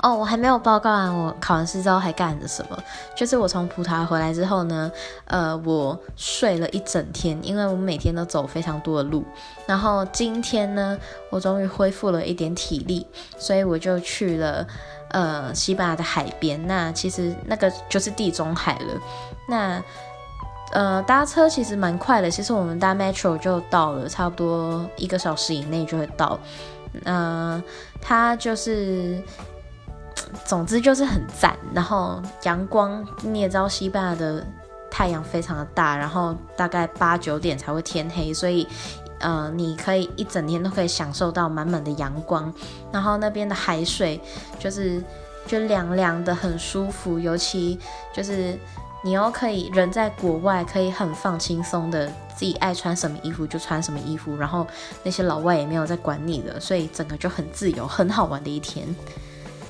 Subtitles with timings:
[0.00, 2.78] 哦，我还没有报告完，我考完试之后还干了什么？
[3.16, 4.90] 就是我从葡萄牙回来之后呢，
[5.24, 9.24] 呃，我睡了一整天，因为我每天都走非常多的路。
[9.66, 10.96] 然后今天呢，
[11.30, 13.04] 我终于恢复了一点体力，
[13.38, 14.64] 所以我就去了
[15.10, 16.64] 呃西班牙的海边。
[16.68, 19.00] 那其实那个就是地中海了。
[19.48, 19.82] 那
[20.70, 26.38] 呃，搭车其实蛮快的，其实我们搭 metro 就到了，差不多一个小时以内就会到。
[27.04, 27.62] 嗯，
[28.00, 29.20] 它就是，
[30.44, 31.56] 总之就是很赞。
[31.72, 34.46] 然后阳光，你也知道西班牙的
[34.90, 38.66] 太阳非常的大，然后大概八九点才会天黑，所以
[39.20, 42.52] 呃，你可以一整天都可以享受到满满的阳光。
[42.92, 44.20] 然后那边的海水
[44.58, 45.02] 就是
[45.46, 47.78] 就凉凉的，很舒服，尤其
[48.14, 48.58] 就是。
[49.04, 54.66] 你又可以人在国外，可以很放轻松的，自己爱穿什么衣服就穿什么衣服，然后
[55.04, 58.84] 那些老外也没有在管你的，所以整个就很自由，很好玩的一天。